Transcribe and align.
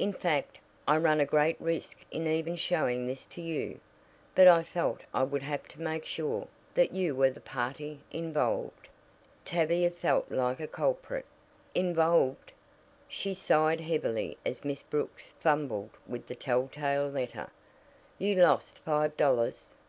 "In 0.00 0.12
fact, 0.12 0.58
I 0.88 0.96
run 0.96 1.20
a 1.20 1.24
great 1.24 1.54
risk 1.60 2.04
in 2.10 2.26
even 2.26 2.56
showing 2.56 3.06
this 3.06 3.24
to 3.26 3.40
you. 3.40 3.78
But 4.34 4.48
I 4.48 4.64
felt 4.64 5.02
I 5.14 5.22
would 5.22 5.42
have 5.44 5.68
to 5.68 5.80
make 5.80 6.04
sure 6.04 6.48
that 6.74 6.92
you 6.92 7.14
were 7.14 7.30
the 7.30 7.40
party 7.40 8.00
involved." 8.10 8.88
Tavia 9.44 9.92
felt 9.92 10.28
like 10.28 10.58
a 10.58 10.66
culprit. 10.66 11.24
Involved! 11.72 12.50
She 13.06 13.32
sighed 13.32 13.82
heavily 13.82 14.36
as 14.44 14.64
Miss 14.64 14.82
Brooks 14.82 15.34
fumbled 15.38 15.90
with 16.04 16.26
the 16.26 16.34
telltale 16.34 17.08
letter. 17.08 17.48
"You 18.18 18.34
lost 18.42 18.76
five 18.80 19.16
dollars?" 19.16 19.70